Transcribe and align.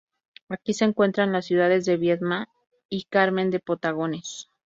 Aquí 0.49 0.73
se 0.73 0.83
encuentran 0.85 1.31
las 1.31 1.45
ciudades 1.45 1.85
de 1.85 1.95
Viedma 1.95 2.49
y 2.89 3.03
Carmen 3.03 3.51
de 3.51 3.59
Patagones. 3.59 4.49